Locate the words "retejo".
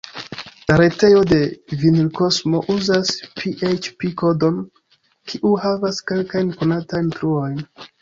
0.79-1.19